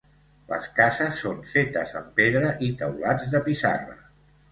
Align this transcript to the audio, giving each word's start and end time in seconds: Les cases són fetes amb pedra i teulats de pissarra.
Les 0.51 0.67
cases 0.77 1.19
són 1.23 1.43
fetes 1.49 1.91
amb 1.99 2.07
pedra 2.21 2.49
i 2.69 2.71
teulats 2.79 3.29
de 3.35 3.43
pissarra. 3.49 3.95